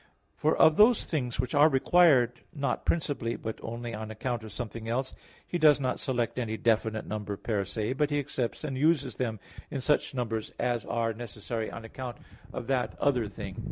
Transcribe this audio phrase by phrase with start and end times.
[0.35, 4.89] For of those things which are required not principally, but only on account of something
[4.89, 5.13] else,
[5.45, 9.39] he does not select any definite number per se; but he accepts and uses them
[9.69, 12.17] in such numbers as are necessary on account
[12.51, 13.57] of that other thing.